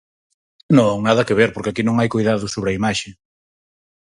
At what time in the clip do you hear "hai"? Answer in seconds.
1.97-2.09